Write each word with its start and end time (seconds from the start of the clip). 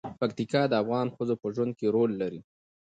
پکتیا 0.19 0.61
د 0.69 0.73
افغان 0.83 1.07
ښځو 1.15 1.35
په 1.41 1.47
ژوند 1.55 1.71
کې 1.79 1.87
رول 1.95 2.11
لري. 2.21 2.41